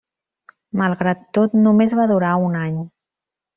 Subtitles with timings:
[0.81, 2.83] Malgrat tot, només va durar un any.